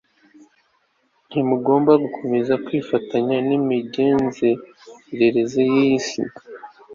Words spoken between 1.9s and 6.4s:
gukomeza kwifatanya n'imigenzereze y'iyi si